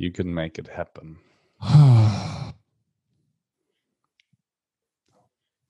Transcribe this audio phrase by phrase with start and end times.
[0.00, 1.18] You can make it happen.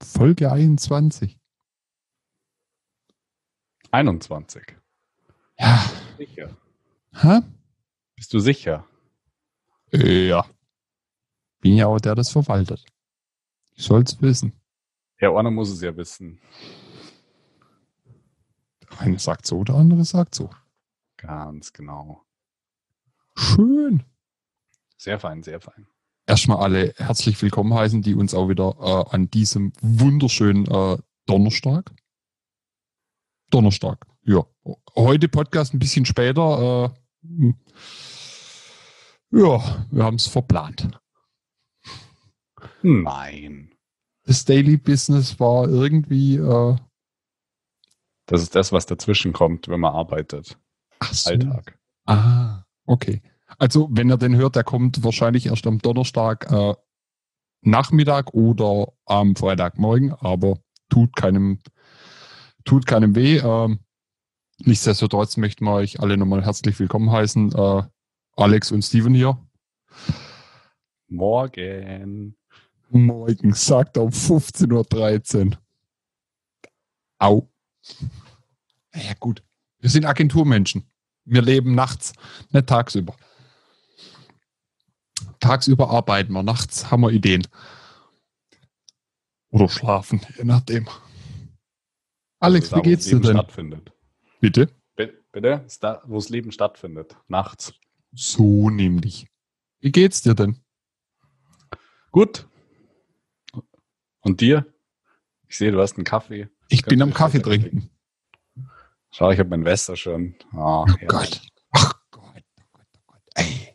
[0.00, 1.36] Folge 21.
[3.90, 4.76] 21.
[5.58, 5.84] Ja.
[6.16, 6.56] Sicher.
[7.12, 7.40] Hä?
[8.14, 8.86] Bist du sicher?
[9.90, 10.46] Ja.
[11.60, 12.84] Bin ja auch der, das verwaltet.
[13.74, 14.52] Ich soll's wissen.
[15.20, 16.40] Ja, einer muss es ja wissen.
[18.82, 20.50] Der eine sagt so, der andere sagt so.
[21.16, 22.22] Ganz genau.
[23.36, 24.04] Schön.
[25.00, 25.86] Sehr fein, sehr fein.
[26.26, 31.90] Erstmal alle herzlich willkommen heißen, die uns auch wieder äh, an diesem wunderschönen äh, Donnerstag.
[33.48, 34.44] Donnerstag, ja.
[34.94, 36.92] Heute Podcast ein bisschen später.
[37.24, 37.54] Äh,
[39.30, 40.90] ja, wir haben es verplant.
[42.82, 43.70] Nein.
[44.24, 46.36] Das Daily Business war irgendwie.
[46.36, 46.76] Äh,
[48.26, 50.58] Das ist das, was dazwischen kommt, wenn man arbeitet.
[50.98, 51.30] ach so.
[51.30, 51.78] Alltag.
[52.04, 53.22] Ah, okay.
[53.60, 56.74] Also, wenn ihr den hört, der kommt wahrscheinlich erst am Donnerstag äh,
[57.60, 61.58] Nachmittag oder am Freitagmorgen, aber tut keinem,
[62.64, 63.36] tut keinem weh.
[63.36, 63.80] Ähm,
[64.60, 67.52] nichtsdestotrotz möchten wir euch alle nochmal herzlich willkommen heißen.
[67.52, 67.82] Äh,
[68.34, 69.38] Alex und Steven hier.
[71.08, 72.36] Morgen.
[72.88, 75.58] Morgen, sagt um 15.13 Uhr.
[77.18, 77.50] Au.
[78.94, 79.42] Ja, gut.
[79.80, 80.90] Wir sind Agenturmenschen.
[81.26, 82.14] Wir leben nachts,
[82.52, 83.14] nicht tagsüber.
[85.40, 87.46] Tagsüber arbeiten wir, nachts haben wir Ideen.
[89.50, 90.86] Oder schlafen, je nachdem.
[92.40, 93.36] Alex, Also da, wie geht's dir Leben denn?
[93.36, 93.92] Stattfindet.
[94.40, 94.70] Bitte?
[94.96, 95.66] Bi- Bitte?
[95.80, 97.16] Da, wo das Leben stattfindet.
[97.28, 97.72] Nachts.
[98.12, 99.26] So nämlich.
[99.80, 100.58] Wie geht's dir denn?
[102.10, 102.46] Gut.
[104.20, 104.66] Und dir?
[105.48, 106.48] Ich sehe, du hast einen Kaffee.
[106.68, 107.90] Ich bin Kannst am Kaffee Kaffee trinken.
[109.10, 110.34] Schau, ich habe mein Wester schon.
[110.52, 110.86] Ah, Oh.
[110.88, 111.40] Ach Gott,
[111.76, 113.22] oh Gott, oh Gott.
[113.34, 113.74] Ey.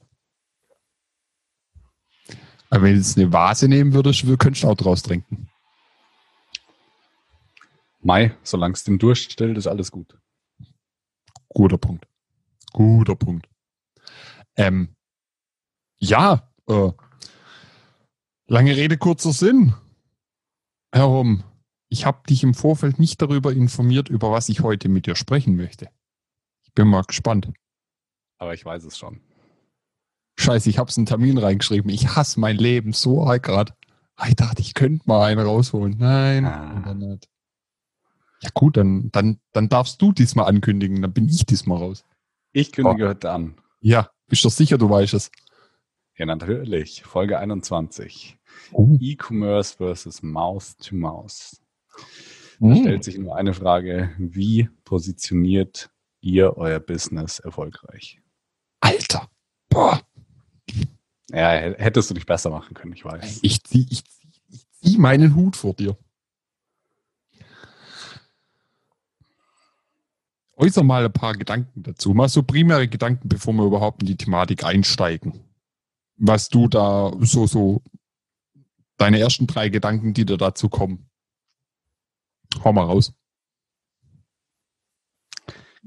[2.76, 5.48] Aber wenn du jetzt eine Vase nehmen würdest, könntest du auch draus trinken.
[8.02, 10.19] Mai, solange es den Durst stillt, ist alles gut.
[11.47, 12.06] Guter Punkt.
[12.74, 13.47] Guter Punkt.
[14.58, 14.94] Ähm,
[16.00, 16.91] ja, äh,
[18.47, 19.74] lange Rede, kurzer Sinn.
[20.92, 21.46] Herr Homm,
[21.88, 25.56] ich habe dich im Vorfeld nicht darüber informiert, über was ich heute mit dir sprechen
[25.56, 25.90] möchte.
[26.63, 27.53] Ich bin mal gespannt.
[28.38, 29.22] Aber ich weiß es schon.
[30.38, 31.90] Scheiße, ich hab's einen Termin reingeschrieben.
[31.90, 33.73] Ich hasse mein Leben so arg grad.
[34.16, 35.96] Ah, Ich dachte, ich könnte mal einen rausholen.
[35.97, 37.18] Nein, Ah.
[38.41, 41.01] Ja gut, dann, dann, dann darfst du diesmal ankündigen.
[41.01, 42.03] Dann bin ich diesmal raus.
[42.51, 43.56] Ich kündige heute an.
[43.79, 45.31] Ja, bist du sicher, du weißt es?
[46.18, 47.03] Ja, natürlich.
[47.03, 48.38] Folge 21.
[48.72, 48.97] Oh.
[49.00, 51.62] E-Commerce versus Mouse to Mouse.
[52.59, 54.13] Da stellt sich nur eine Frage.
[54.18, 55.90] Wie positioniert
[56.22, 58.22] ihr euer Business erfolgreich?
[58.81, 59.29] Alter.
[59.69, 60.01] Boah.
[61.31, 63.40] Ja, hättest du dich besser machen können, ich weiß.
[63.41, 65.97] Ich zieh, ich, zieh, ich zieh meinen Hut vor dir.
[70.58, 72.13] Äußer mal ein paar Gedanken dazu.
[72.13, 75.41] Mal so primäre Gedanken, bevor wir überhaupt in die Thematik einsteigen.
[76.18, 77.81] Was du da so, so,
[78.97, 81.09] deine ersten drei Gedanken, die dir dazu kommen.
[82.63, 83.13] Hau mal raus.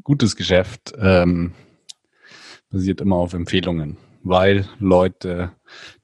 [0.03, 1.55] Gutes Geschäft ähm,
[2.70, 5.53] basiert immer auf Empfehlungen, weil Leute,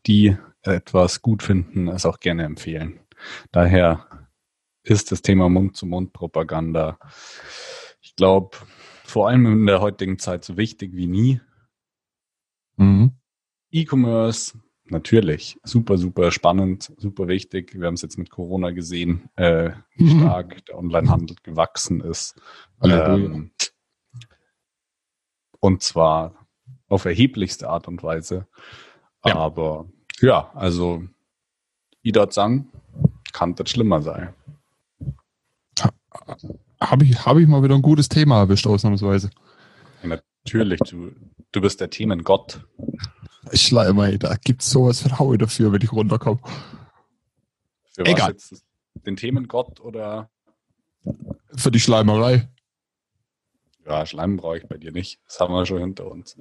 [0.06, 3.00] die etwas gut finden, es auch gerne empfehlen.
[3.52, 4.06] Daher
[4.82, 6.98] ist das Thema Mund-zu-Mund-Propaganda,
[8.00, 8.56] ich glaube,
[9.04, 11.40] vor allem in der heutigen Zeit so wichtig wie nie.
[12.76, 13.12] Mhm.
[13.70, 17.74] E-Commerce, natürlich, super, super spannend, super wichtig.
[17.78, 20.20] Wir haben es jetzt mit Corona gesehen, äh, wie Mhm.
[20.20, 22.40] stark der Onlinehandel gewachsen ist.
[22.82, 23.52] Ähm,
[25.60, 26.43] und zwar
[26.88, 28.46] auf erheblichste Art und Weise.
[29.24, 29.36] Ja.
[29.36, 29.86] Aber
[30.20, 31.02] ja, also
[32.02, 32.70] ich dort sagen,
[33.32, 34.34] kann das schlimmer sein.
[36.80, 39.30] Habe ich, hab ich mal wieder ein gutes Thema erwischt, ausnahmsweise.
[40.02, 41.12] Natürlich, du,
[41.52, 42.66] du bist der Themengott.
[43.52, 46.40] Schleimer, ey, da gibt's sowas von Haue dafür, wenn ich runterkomme.
[47.92, 48.30] Für Egal.
[48.30, 48.64] jetzt?
[49.06, 50.30] Den Themengott oder
[51.56, 52.48] Für die Schleimerei.
[53.86, 55.20] ja, Schleim brauche ich bei dir nicht.
[55.26, 56.36] Das haben wir schon hinter uns.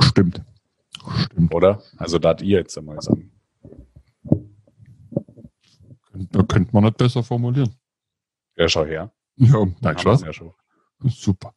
[0.00, 0.42] Stimmt.
[1.16, 1.54] Stimmt.
[1.54, 1.82] Oder?
[1.96, 3.32] Also da hat ihr jetzt einmal sagen.
[6.12, 7.74] Da könnte man nicht besser formulieren.
[8.56, 9.12] Ja, schau her.
[9.36, 10.22] Ja, wir's Spaß.
[10.22, 10.52] Ja schon.
[11.04, 11.54] Super.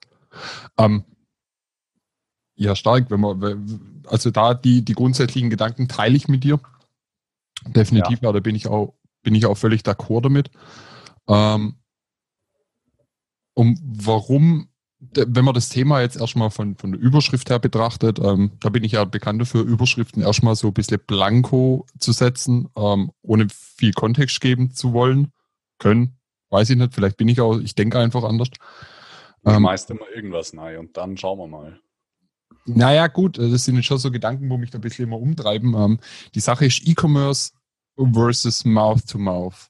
[0.77, 1.05] Ähm,
[2.55, 6.59] ja, stark, wenn man, also da die, die grundsätzlichen Gedanken teile ich mit dir.
[7.67, 10.51] Definitiv, ja, da bin ich auch, bin ich auch völlig d'accord damit.
[11.27, 11.75] Ähm,
[13.53, 18.51] um warum wenn man das Thema jetzt erstmal von, von der Überschrift her betrachtet, ähm,
[18.59, 23.11] da bin ich ja bekannt dafür, Überschriften erstmal so ein bisschen blanko zu setzen, ähm,
[23.21, 25.31] ohne viel Kontext geben zu wollen.
[25.77, 26.17] Können,
[26.49, 28.49] weiß ich nicht, vielleicht bin ich auch, ich denke einfach anders.
[29.45, 31.79] Ähm, meist immer irgendwas neu und dann schauen wir mal.
[32.65, 35.73] Naja, gut, das sind jetzt schon so Gedanken, wo mich da ein bisschen immer umtreiben.
[35.75, 35.99] Ähm,
[36.35, 37.51] die Sache ist E-Commerce
[37.95, 39.69] versus Mouth-to-Mouth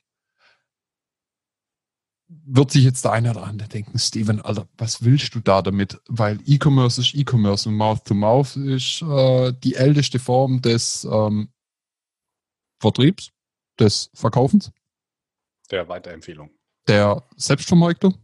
[2.29, 5.99] wird sich jetzt der eine oder andere denken, Steven, Alter, was willst du da damit?
[6.07, 11.49] Weil E-Commerce ist E-Commerce und Mouth-to-Mouth -Mouth ist äh, die älteste Form des ähm,
[12.79, 13.31] Vertriebs,
[13.79, 14.71] des Verkaufens.
[15.71, 16.51] Der Weiterempfehlung.
[16.87, 18.15] Der Selbstvermarktung.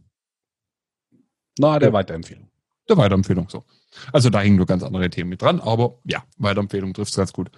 [1.58, 2.48] Na, der Weiterempfehlung.
[2.88, 3.64] Der Weiterempfehlung, so.
[4.12, 7.32] Also da hängen nur ganz andere Themen mit dran, aber ja, Weiterempfehlung trifft es ganz
[7.32, 7.50] gut.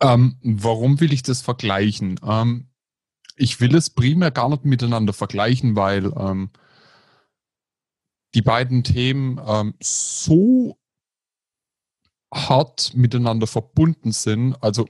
[0.00, 2.18] Ähm, warum will ich das vergleichen?
[2.24, 2.68] Ähm,
[3.36, 6.50] ich will es primär gar nicht miteinander vergleichen, weil ähm,
[8.34, 10.78] die beiden Themen ähm, so
[12.32, 14.54] hart miteinander verbunden sind.
[14.62, 14.86] Also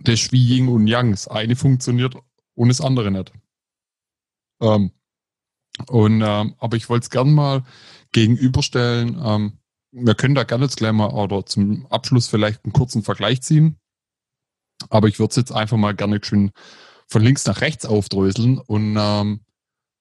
[0.00, 1.10] das wie Yin und Yang.
[1.12, 2.14] Das eine funktioniert
[2.54, 3.32] und das andere nicht.
[4.60, 4.92] Ähm,
[5.88, 7.64] und, ähm, aber ich wollte es gerne mal
[8.12, 9.20] gegenüberstellen.
[9.22, 9.58] Ähm,
[9.92, 13.76] wir können da gerne jetzt gleich mal oder zum Abschluss vielleicht einen kurzen Vergleich ziehen.
[14.88, 16.52] Aber ich würde es jetzt einfach mal gerne schön
[17.10, 19.40] von links nach rechts aufdröseln und ähm,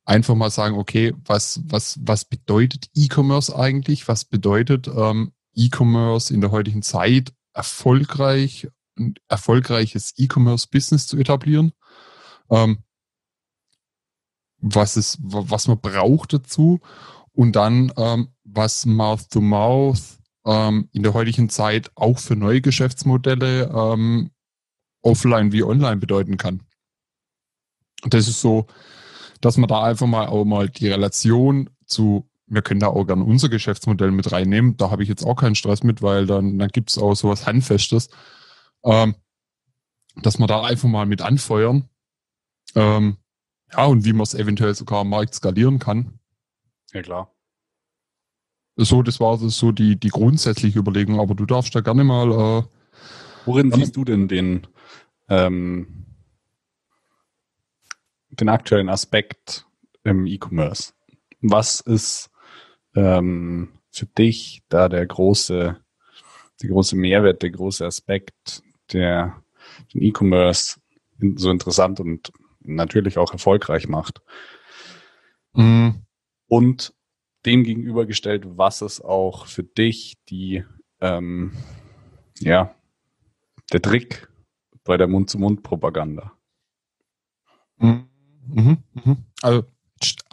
[0.05, 4.07] einfach mal sagen, okay, was, was, was bedeutet E-Commerce eigentlich?
[4.07, 11.73] Was bedeutet ähm, E-Commerce in der heutigen Zeit erfolgreich, ein erfolgreiches E-Commerce-Business zu etablieren?
[12.51, 12.83] Ähm,
[14.61, 16.79] was ist, was man braucht dazu?
[17.31, 23.71] Und dann, ähm, was Mouth-to-Mouth -Mouth, ähm, in der heutigen Zeit auch für neue Geschäftsmodelle
[23.73, 24.29] ähm,
[25.01, 26.61] offline wie online bedeuten kann
[28.05, 28.67] das ist so,
[29.41, 33.23] dass man da einfach mal auch mal die Relation zu, wir können da auch gerne
[33.23, 34.77] unser Geschäftsmodell mit reinnehmen.
[34.77, 37.45] Da habe ich jetzt auch keinen Stress mit, weil dann, dann gibt es auch sowas
[37.45, 38.09] Handfestes,
[38.83, 39.15] ähm,
[40.15, 41.89] dass wir da einfach mal mit anfeuern.
[42.75, 43.17] Ähm,
[43.71, 46.19] ja, und wie man es eventuell sogar am Markt skalieren kann.
[46.93, 47.33] Ja, klar.
[48.75, 52.31] So, das war so die, die grundsätzliche Überlegung, aber du darfst da gerne mal.
[52.31, 52.63] Äh,
[53.45, 54.67] Worin siehst du denn den,
[55.27, 56.08] ähm,
[58.39, 59.65] den aktuellen Aspekt
[60.03, 60.93] im E-Commerce.
[61.41, 62.29] Was ist
[62.95, 65.77] ähm, für dich da der große,
[66.61, 69.43] der große Mehrwert, der große Aspekt, der
[69.93, 70.79] den E-Commerce
[71.35, 72.31] so interessant und
[72.61, 74.21] natürlich auch erfolgreich macht?
[75.53, 76.05] Mhm.
[76.47, 76.93] Und
[77.45, 80.63] dem gegenübergestellt, was ist auch für dich die,
[80.99, 81.53] ähm,
[82.39, 82.75] ja,
[83.71, 84.27] der Trick
[84.83, 86.33] bei der Mund-zu-Mund-Propaganda?
[87.77, 88.08] Mhm.
[88.53, 89.17] Mhm, mhm.
[89.41, 89.65] Also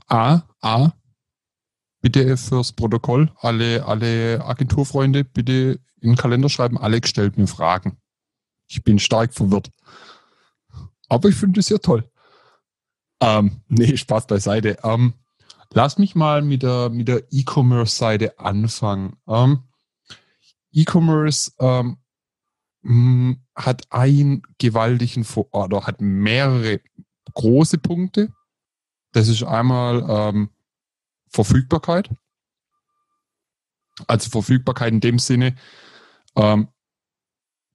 [0.08, 0.92] A, A,
[2.00, 7.98] bitte fürs Protokoll, alle, alle Agenturfreunde, bitte in den Kalender schreiben, Alex stellt mir Fragen.
[8.68, 9.70] Ich bin stark verwirrt.
[11.08, 12.08] Aber ich finde es ja toll.
[13.20, 14.78] Ähm, nee, Spaß beiseite.
[14.82, 15.14] Ähm,
[15.72, 19.16] lass mich mal mit der, mit der E-Commerce-Seite anfangen.
[19.26, 19.64] Ähm,
[20.72, 21.98] E-Commerce ähm,
[23.54, 26.80] hat einen gewaltigen, oder hat mehrere
[27.36, 28.32] große Punkte.
[29.12, 30.50] Das ist einmal ähm,
[31.28, 32.10] Verfügbarkeit.
[34.08, 35.54] Also Verfügbarkeit in dem Sinne,
[36.34, 36.68] ähm,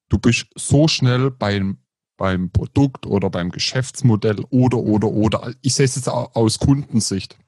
[0.09, 1.79] du bist so schnell beim,
[2.17, 5.55] beim Produkt oder beim Geschäftsmodell oder, oder, oder.
[5.61, 7.39] Ich sehe es jetzt aus Kundensicht.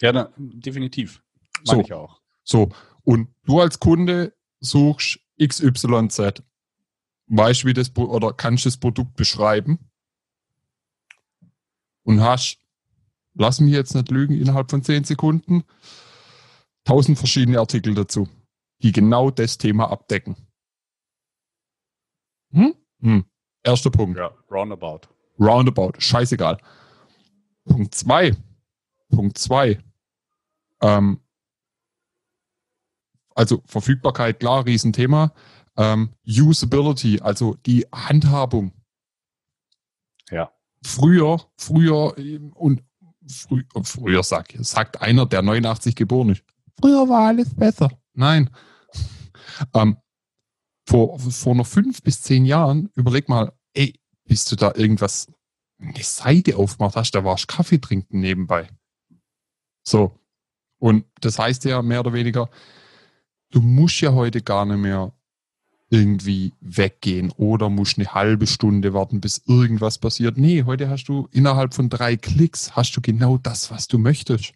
[0.00, 1.22] Ja, na, definitiv.
[1.64, 2.20] so, ich auch.
[2.42, 2.70] So,
[3.04, 6.42] und du als Kunde suchst XYZ.
[7.26, 9.89] Weißt du, wie das, oder kannst du das Produkt beschreiben?
[12.10, 12.58] Und hast,
[13.34, 15.62] lass mich jetzt nicht lügen, innerhalb von zehn Sekunden
[16.84, 18.28] tausend verschiedene Artikel dazu,
[18.82, 20.36] die genau das Thema abdecken.
[22.50, 22.74] Hm?
[23.00, 23.24] Hm.
[23.62, 24.18] Erster Punkt.
[24.18, 25.02] Ja, roundabout.
[25.38, 26.58] Roundabout, scheißegal.
[27.64, 28.36] Punkt zwei.
[29.10, 29.78] Punkt zwei.
[30.82, 31.20] Ähm,
[33.36, 35.32] also Verfügbarkeit, klar, Riesenthema.
[35.76, 38.72] Ähm, Usability, also die Handhabung.
[40.30, 40.50] Ja
[40.82, 42.14] früher, früher
[42.54, 42.82] und
[43.26, 46.42] frü früher sagt, sagt einer, der 89 geboren ist.
[46.80, 47.90] Früher war alles besser.
[48.14, 48.50] Nein.
[49.74, 49.96] ähm,
[50.86, 55.28] vor, vor noch fünf bis zehn Jahren, überleg mal, ey, bist du da irgendwas,
[55.78, 58.68] eine Seite aufgemacht hast, da warst Kaffee trinken nebenbei.
[59.86, 60.18] So.
[60.78, 62.50] Und das heißt ja mehr oder weniger,
[63.50, 65.12] du musst ja heute gar nicht mehr
[65.90, 70.38] irgendwie weggehen oder musst eine halbe Stunde warten, bis irgendwas passiert.
[70.38, 74.54] Nee, heute hast du innerhalb von drei Klicks hast du genau das, was du möchtest.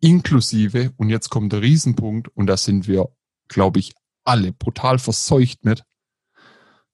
[0.00, 3.08] Inklusive, und jetzt kommt der Riesenpunkt, und da sind wir,
[3.46, 3.94] glaube ich,
[4.24, 5.84] alle brutal verseucht mit.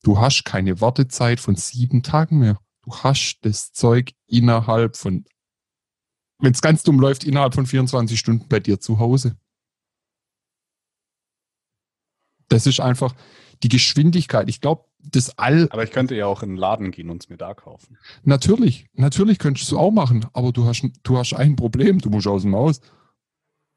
[0.02, 2.60] Du hast keine Wartezeit von sieben Tagen mehr.
[2.82, 5.24] Du hast das Zeug innerhalb von,
[6.38, 9.38] wenn es ganz dumm läuft, innerhalb von 24 Stunden bei dir zu Hause.
[12.48, 13.14] Das ist einfach
[13.62, 14.48] die Geschwindigkeit.
[14.48, 15.68] Ich glaube, das all.
[15.70, 17.98] Aber ich könnte ja auch in den Laden gehen und es mir da kaufen.
[18.24, 22.26] Natürlich, natürlich könntest du auch machen, aber du hast, du hast ein Problem, du musst
[22.26, 22.80] aus dem Haus.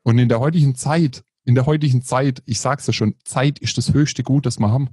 [0.03, 3.77] Und in der heutigen Zeit, in der heutigen Zeit, ich sag's ja schon, Zeit ist
[3.77, 4.89] das höchste Gut, das wir haben.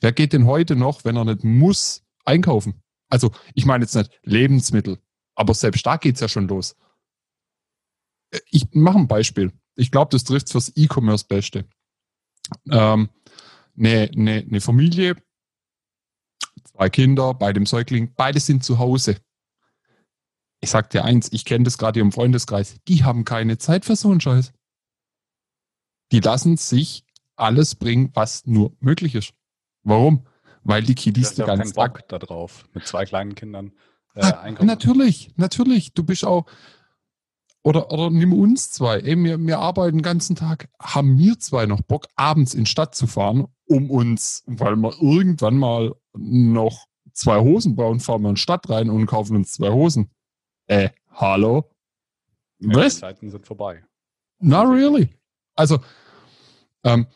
[0.00, 2.82] Wer geht denn heute noch, wenn er nicht muss, einkaufen?
[3.08, 4.98] Also, ich meine jetzt nicht Lebensmittel,
[5.34, 6.76] aber selbst da geht's ja schon los.
[8.30, 9.52] Äh, ich mache ein Beispiel.
[9.76, 11.64] Ich glaube, das trifft fürs E-Commerce Beste.
[12.70, 13.08] Ähm,
[13.76, 15.16] eine, eine, eine Familie,
[16.64, 19.16] zwei Kinder, bei dem Säugling, beide sind zu Hause.
[20.60, 23.96] Ich sag dir eins, ich kenne das gerade im Freundeskreis, die haben keine Zeit für
[23.96, 24.52] so einen Scheiß.
[26.12, 27.04] Die lassen sich
[27.36, 29.34] alles bringen, was nur möglich ist.
[29.82, 30.26] Warum?
[30.62, 33.72] Weil die Kiddies die ganzen Tag da drauf mit zwei kleinen Kindern
[34.14, 34.66] äh, einkaufen.
[34.66, 35.92] Natürlich, natürlich.
[35.92, 36.46] Du bist auch
[37.64, 39.00] oder, oder nimm uns zwei.
[39.00, 40.68] Ey, wir, wir arbeiten den ganzen Tag.
[40.78, 44.92] Haben wir zwei noch Bock, abends in die Stadt zu fahren, um uns, weil wir
[45.00, 49.52] irgendwann mal noch zwei Hosen brauchen, fahren wir in die Stadt rein und kaufen uns
[49.52, 50.10] zwei Hosen.
[50.66, 51.70] Äh, hallo?
[52.58, 52.96] Ja, Was?
[52.96, 53.82] Die Zeiten sind vorbei.
[54.40, 55.08] Not really.
[55.54, 55.80] Also,
[56.84, 57.06] ähm,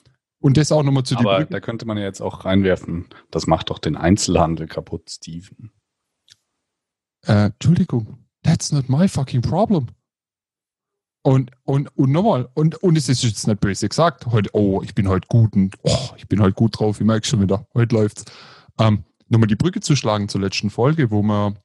[0.41, 1.29] und das auch nochmal zu dir.
[1.29, 5.73] Aber da könnte man ja jetzt auch reinwerfen, das macht doch den Einzelhandel kaputt, Steven.
[7.27, 9.89] Äh, Entschuldigung, that's not my fucking problem.
[11.23, 14.95] Und, und, und nochmal, und, und es ist jetzt nicht böse gesagt, heute, oh, ich
[14.95, 17.95] bin heute gut und oh, ich bin heute gut drauf, ich merke schon wieder, heute
[17.95, 18.25] läuft's.
[18.79, 21.59] Ähm, nochmal die Brücke zu schlagen zur letzten Folge, wo man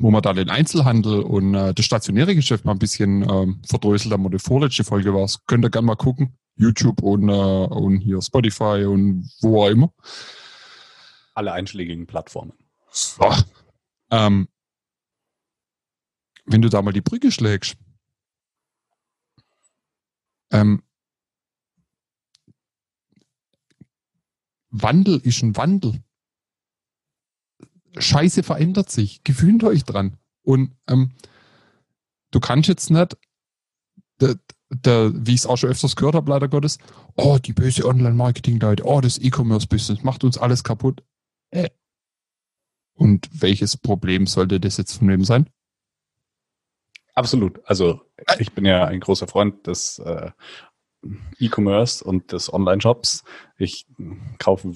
[0.00, 4.12] wo man da den Einzelhandel und äh, das stationäre Geschäft mal ein bisschen ähm, verdröselt
[4.12, 5.44] haben, oder die vorletzte Folge war es.
[5.46, 6.38] Könnt ihr gerne mal gucken.
[6.56, 9.92] YouTube und, äh, und hier Spotify und wo auch immer.
[11.34, 12.52] Alle einschlägigen Plattformen.
[12.90, 13.30] So.
[14.10, 14.48] Ähm,
[16.46, 17.76] wenn du da mal die Brücke schlägst,
[20.50, 20.82] ähm,
[24.70, 26.02] Wandel ist ein Wandel.
[27.96, 29.24] Scheiße verändert sich.
[29.24, 30.16] Gewöhnt euch dran.
[30.42, 31.12] Und ähm,
[32.30, 33.16] du kannst jetzt nicht,
[34.20, 34.38] der,
[34.70, 36.78] der, wie ich es auch schon öfters gehört habe, leider Gottes,
[37.16, 41.02] oh, die böse Online-Marketing-Leute, oh, das E-Commerce-Business macht uns alles kaputt.
[41.50, 41.70] Äh.
[42.94, 45.48] Und welches Problem sollte das jetzt von wem sein?
[47.18, 47.60] Absolut.
[47.64, 48.00] Also
[48.38, 50.30] ich bin ja ein großer Freund des äh,
[51.40, 53.24] E-Commerce und des Online-Shops.
[53.56, 53.88] Ich
[54.38, 54.72] kaufe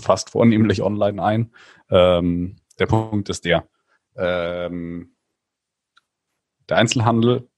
[0.00, 1.50] fast vornehmlich online ein.
[1.90, 3.66] Ähm, der Punkt ist der,
[4.14, 5.16] ähm,
[6.68, 7.48] der Einzelhandel,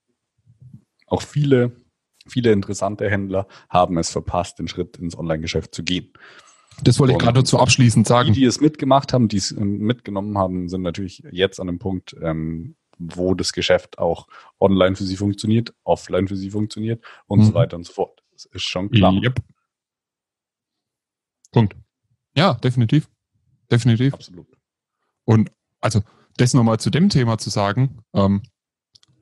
[1.09, 1.73] auch viele,
[2.27, 6.11] viele interessante Händler haben es verpasst, den Schritt ins Online-Geschäft zu gehen.
[6.83, 8.33] Das wollte ich gerade dazu abschließend sagen.
[8.33, 12.17] Die, die es mitgemacht haben, die es mitgenommen haben, sind natürlich jetzt an dem Punkt,
[12.23, 12.77] ähm,
[13.15, 14.29] wo das Geschäft auch
[14.61, 17.45] online für sie funktioniert, offline für sie funktioniert und mhm.
[17.45, 18.23] so weiter und so fort.
[18.33, 19.13] Das ist schon klar.
[19.13, 19.41] Yep.
[21.53, 21.77] Punkt.
[22.37, 23.09] Ja, definitiv.
[23.71, 24.15] Definitiv.
[24.15, 24.47] Absolut.
[25.25, 26.03] Und also
[26.37, 28.43] das nochmal zu dem Thema zu sagen ähm,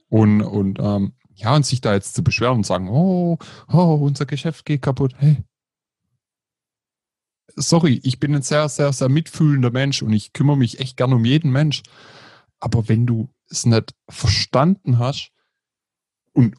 [0.09, 3.39] und, und ähm, ja, und sich da jetzt zu beschweren und sagen, oh,
[3.73, 5.15] oh, unser Geschäft geht kaputt.
[5.19, 5.39] Hey,
[7.57, 11.13] sorry, ich bin ein sehr, sehr, sehr mitfühlender Mensch und ich kümmere mich echt gern
[11.13, 11.83] um jeden Mensch.
[12.59, 15.33] Aber wenn du es nicht verstanden hast
[16.33, 16.57] und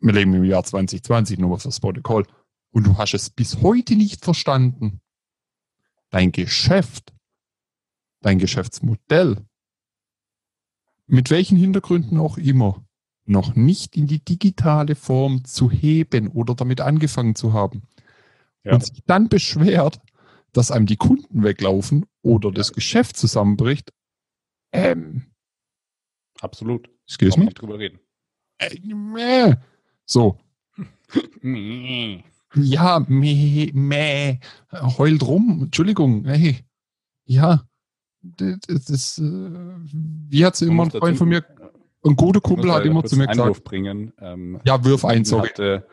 [0.00, 2.26] wir leben im Jahr 2020, nur fürs Protokoll,
[2.70, 5.00] und du hast es bis heute nicht verstanden,
[6.10, 7.14] dein Geschäft,
[8.20, 9.44] dein Geschäftsmodell,
[11.06, 12.84] mit welchen Hintergründen auch immer,
[13.26, 17.82] noch nicht in die digitale Form zu heben oder damit angefangen zu haben.
[18.64, 18.74] Ja.
[18.74, 20.00] und sich dann beschwert,
[20.52, 23.92] dass einem die Kunden weglaufen oder das Geschäft zusammenbricht,
[24.72, 25.33] ähm,
[26.44, 26.90] Absolut.
[27.06, 27.46] Excuse me?
[27.46, 27.98] nicht drüber reden.
[28.58, 29.56] Äh,
[30.04, 30.38] so.
[31.42, 34.38] ja, meh, meh.
[34.98, 35.62] Heult rum.
[35.64, 36.24] Entschuldigung.
[36.26, 36.58] Hey.
[37.24, 37.66] Ja.
[38.20, 41.44] Das, das, äh, wie hat sie immer ein Freund von mir,
[42.04, 43.40] ein guter Kumpel hat immer zu mir gesagt.
[43.40, 44.12] Einwurf bringen.
[44.20, 45.48] Ähm, ja, wirf ein, sorry.
[45.48, 45.86] Hatte,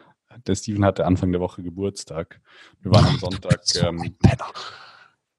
[0.46, 2.42] der Steven hatte Anfang der Woche Geburtstag.
[2.82, 4.16] Wir waren am Sonntag, ähm,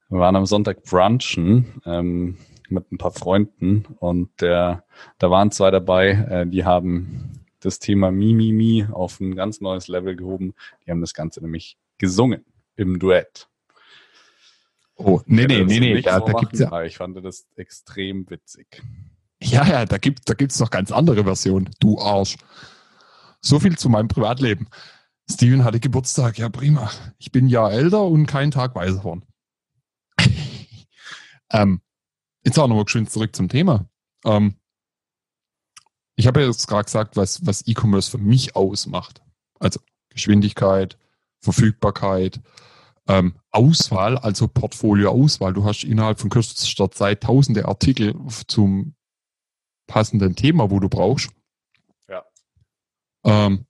[0.09, 1.81] wir waren am Sonntag brunchen.
[1.85, 2.37] Ähm,
[2.69, 4.85] mit ein paar Freunden und der,
[5.19, 10.15] da waren zwei dabei, äh, die haben das Thema Mimimi auf ein ganz neues Level
[10.15, 10.53] gehoben.
[10.85, 13.47] Die haben das Ganze nämlich gesungen im Duett.
[14.95, 16.83] Oh, nee, nee, nee, nee, da, da gibt's ja.
[16.83, 18.83] Ich fand das extrem witzig.
[19.41, 21.69] Ja, ja, da gibt da gibt's noch ganz andere Versionen.
[21.79, 22.37] Du Arsch.
[23.41, 24.67] So viel zu meinem Privatleben.
[25.29, 26.91] Steven hatte Geburtstag, ja prima.
[27.17, 29.25] Ich bin ja älter und keinen Tag weiser geworden.
[31.51, 31.81] ähm,
[32.43, 33.87] jetzt auch nochmal schön zurück zum Thema.
[34.25, 34.55] Ähm,
[36.15, 39.21] ich habe ja jetzt gerade gesagt, was, was E-Commerce für mich ausmacht.
[39.59, 40.97] Also Geschwindigkeit,
[41.39, 42.41] Verfügbarkeit,
[43.07, 45.53] ähm, Auswahl, also Portfolio-Auswahl.
[45.53, 48.15] Du hast innerhalb von kürzester Zeit tausende Artikel
[48.47, 48.95] zum
[49.87, 51.29] passenden Thema, wo du brauchst.
[52.07, 52.23] Ja.
[53.25, 53.65] Ähm,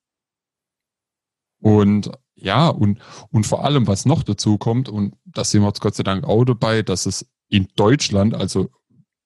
[1.59, 2.99] und ja, und,
[3.29, 6.25] und vor allem, was noch dazu kommt, und da sind wir jetzt Gott sei Dank
[6.25, 8.71] auch dabei, dass es in Deutschland, also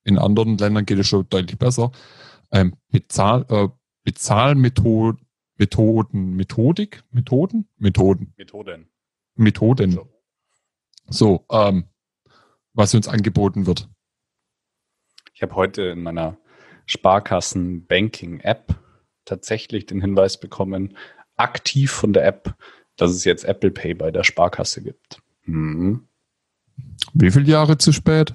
[0.03, 1.93] in anderen Ländern geht es schon deutlich besser,
[2.51, 3.69] ähm, Bezahl, äh,
[4.03, 8.33] Bezahlmethoden, Methoden, Methodik, Methoden, Methoden.
[8.35, 8.89] Methoden.
[9.35, 9.91] Methoden.
[9.91, 10.09] So,
[11.07, 11.85] so ähm,
[12.73, 13.87] was uns angeboten wird.
[15.33, 16.37] Ich habe heute in meiner
[16.85, 18.75] Sparkassen-Banking-App
[19.23, 20.97] tatsächlich den Hinweis bekommen,
[21.37, 22.55] aktiv von der App,
[22.97, 25.21] dass es jetzt Apple Pay bei der Sparkasse gibt.
[25.45, 26.06] Mhm.
[27.13, 28.33] Wie viele Jahre zu spät?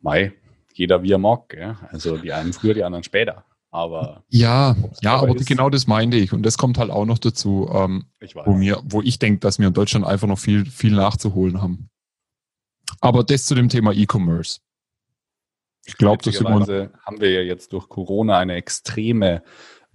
[0.00, 0.32] Mai,
[0.74, 1.48] jeder wie er mag.
[1.48, 1.76] Gell?
[1.90, 3.44] Also die einen früher, die anderen später.
[3.70, 6.32] Aber ja, ja, aber ist, genau das meinte ich.
[6.32, 8.06] Und das kommt halt auch noch dazu, ähm,
[8.46, 11.90] wo mir, wo ich denke, dass wir in Deutschland einfach noch viel, viel nachzuholen haben.
[13.00, 14.60] Aber das zu dem Thema E-Commerce.
[15.84, 19.42] Ich glaube, das haben wir ja jetzt durch Corona eine extreme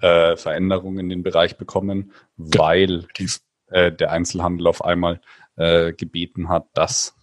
[0.02, 3.08] äh, Veränderung in den Bereich bekommen, weil
[3.68, 5.22] äh, der Einzelhandel auf einmal
[5.56, 7.16] äh, gebeten hat, dass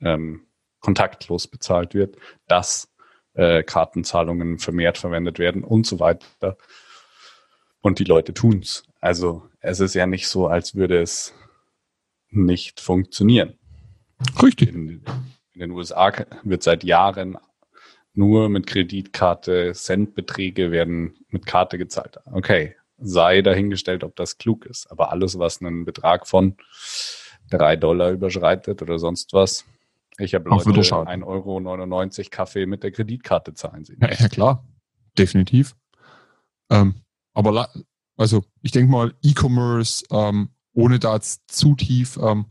[0.00, 0.46] ähm,
[0.80, 2.92] kontaktlos bezahlt wird, dass
[3.34, 6.56] äh, Kartenzahlungen vermehrt verwendet werden und so weiter.
[7.80, 8.84] Und die Leute tun's.
[9.00, 11.34] Also es ist ja nicht so, als würde es
[12.30, 13.58] nicht funktionieren.
[14.42, 14.70] Richtig.
[14.74, 15.04] In,
[15.52, 16.12] in den USA
[16.42, 17.38] wird seit Jahren
[18.12, 22.18] nur mit Kreditkarte, Centbeträge werden mit Karte gezahlt.
[22.26, 24.90] Okay, sei dahingestellt, ob das klug ist.
[24.90, 26.56] Aber alles, was einen Betrag von
[27.50, 29.64] drei Dollar überschreitet oder sonst was,
[30.18, 33.98] ich habe Leute 1,99 Euro Kaffee mit der Kreditkarte zahlen sehen.
[34.00, 34.64] Ja, ja klar,
[35.18, 35.74] definitiv.
[36.70, 36.94] Ähm,
[37.32, 37.68] aber
[38.16, 42.46] also ich denke mal, E-Commerce, ähm, ohne da zu tief ähm,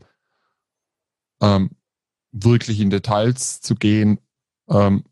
[1.40, 1.70] ähm,
[2.32, 4.18] wirklich in Details zu gehen,
[4.68, 5.04] ähm,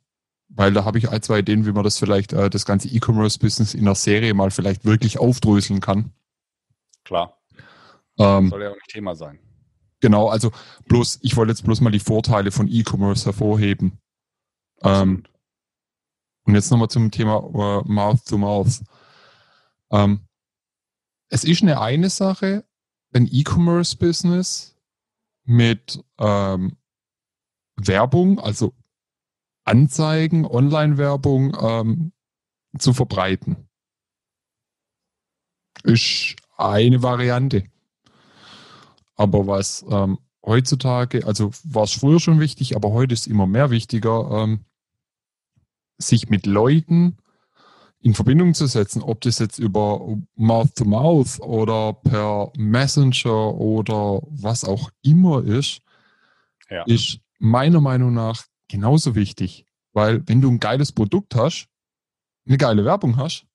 [0.48, 3.74] weil da habe ich ein, zwei Ideen, wie man das vielleicht, äh, das ganze E-Commerce-Business
[3.74, 6.12] in der Serie mal vielleicht wirklich aufdröseln kann.
[7.04, 7.38] Klar.
[8.18, 9.38] Ähm, soll ja auch nicht Thema sein.
[10.02, 10.50] Genau, also
[10.88, 14.00] bloß, ich wollte jetzt bloß mal die Vorteile von E-Commerce hervorheben.
[14.82, 15.22] Ähm,
[16.44, 18.82] und jetzt nochmal zum Thema uh, Mouth to Mouth.
[19.92, 20.26] Ähm,
[21.30, 22.64] es ist eine eine Sache,
[23.14, 24.76] ein E-Commerce-Business
[25.44, 26.76] mit ähm,
[27.76, 28.74] Werbung, also
[29.64, 32.12] Anzeigen, Online-Werbung ähm,
[32.76, 33.68] zu verbreiten.
[35.84, 37.71] Ist eine Variante.
[39.22, 43.70] Aber was ähm, heutzutage, also war es früher schon wichtig, aber heute ist immer mehr
[43.70, 44.64] wichtiger, ähm,
[45.96, 47.18] sich mit Leuten
[48.00, 50.00] in Verbindung zu setzen, ob das jetzt über
[50.35, 55.82] Mouth-to-Mouth -Mouth oder per Messenger oder was auch immer ist,
[56.68, 56.82] ja.
[56.82, 59.66] ist meiner Meinung nach genauso wichtig.
[59.92, 61.68] Weil wenn du ein geiles Produkt hast,
[62.44, 63.46] eine geile Werbung hast,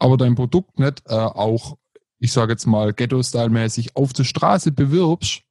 [0.00, 1.78] aber dein Produkt nicht äh, auch
[2.18, 5.42] ich sage jetzt mal, Ghetto-Style-mäßig auf der Straße bewirbst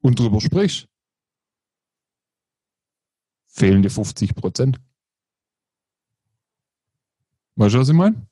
[0.00, 0.88] und drüber sprichst,
[3.46, 4.80] fehlen dir 50 Prozent.
[7.56, 8.26] Weißt du, was ich meine?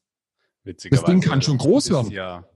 [0.65, 2.11] Das Ding kann schon groß werden.
[2.11, 2.49] Ja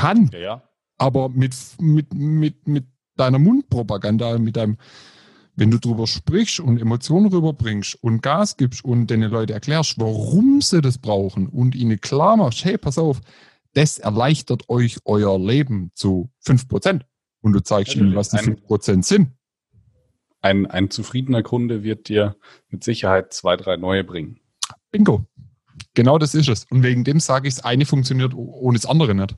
[0.00, 0.30] kann.
[0.32, 0.62] Ja, ja.
[0.98, 4.76] Aber mit, mit, mit, mit deiner Mundpropaganda, mit deinem,
[5.60, 10.62] wenn du drüber sprichst und Emotionen rüberbringst und Gas gibst und den Leuten erklärst, warum
[10.62, 13.20] sie das brauchen und ihnen klar machst, hey, pass auf,
[13.74, 17.02] das erleichtert euch euer Leben zu 5%.
[17.42, 19.32] Und du zeigst ihnen, was die ein, 5% sind.
[20.40, 22.36] Ein, ein zufriedener Kunde wird dir
[22.68, 24.40] mit Sicherheit zwei, drei neue bringen.
[24.90, 25.26] Bingo.
[25.92, 26.64] Genau das ist es.
[26.70, 29.36] Und wegen dem sage ich, das eine funktioniert ohne das andere nicht.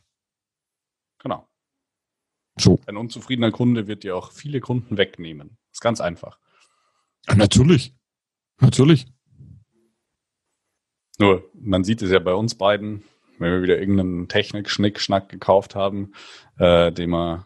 [1.18, 1.48] Genau.
[2.58, 2.78] So.
[2.86, 5.56] Ein unzufriedener Kunde wird dir auch viele Kunden wegnehmen.
[5.72, 6.38] ist ganz einfach.
[7.28, 7.94] Ja, natürlich.
[8.60, 9.06] Natürlich.
[11.18, 13.04] Nur, man sieht es ja bei uns beiden,
[13.38, 16.12] wenn wir wieder irgendeinen Technik-Schnick-Schnack gekauft haben,
[16.58, 17.44] äh, den man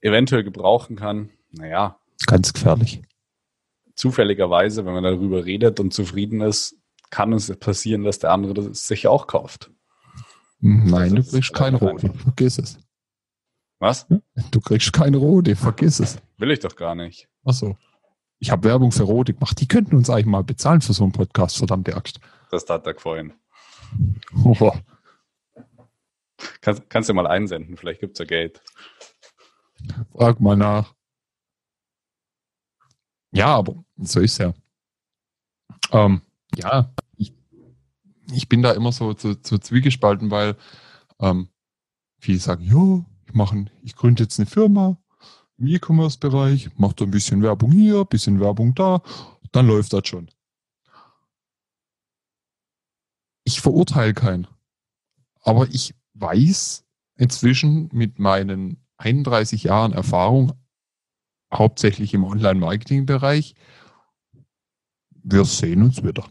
[0.00, 1.30] eventuell gebrauchen kann.
[1.50, 1.98] Naja.
[2.26, 3.02] Ganz gefährlich.
[3.94, 6.76] Zufälligerweise, wenn man darüber redet und zufrieden ist,
[7.10, 9.70] kann es passieren, dass der andere das sich auch kauft.
[10.60, 12.12] Nein, du kriegst keine rote.
[12.14, 12.78] Vergiss es.
[13.82, 14.06] Was?
[14.52, 16.16] Du kriegst keine rote, vergiss es.
[16.38, 17.28] Will ich doch gar nicht.
[17.44, 17.76] Ach so.
[18.38, 19.60] Ich habe Werbung für Rode gemacht.
[19.60, 22.20] Die könnten uns eigentlich mal bezahlen für so einen Podcast, verdammte Axt.
[22.52, 23.32] Das hat er gefallen.
[24.44, 24.70] Oh,
[26.60, 28.62] Kannst, kannst du mal einsenden, vielleicht gibt's ja Geld.
[30.12, 30.94] frag mal nach.
[33.32, 34.54] Ja, aber so ist ja.
[35.90, 36.22] Ähm,
[36.54, 37.34] ja, ich,
[38.32, 40.56] ich bin da immer so, so, so zwiegespalten, weil
[41.18, 41.48] ähm,
[42.20, 44.98] viele sagen, jo, ich mache, ich gründe jetzt eine Firma
[45.56, 49.00] im E-Commerce-Bereich, mache da ein bisschen Werbung hier, ein bisschen Werbung da,
[49.52, 50.30] dann läuft das schon.
[53.44, 54.46] Ich verurteile keinen.
[55.40, 56.84] Aber ich weiß
[57.16, 60.52] inzwischen mit meinen 31 Jahren Erfahrung,
[61.52, 63.54] hauptsächlich im Online-Marketing-Bereich,
[65.22, 66.28] wir sehen uns wieder.